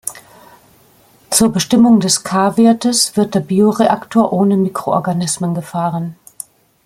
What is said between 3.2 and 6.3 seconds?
der Bioreaktor ohne Mikroorganismen gefahren.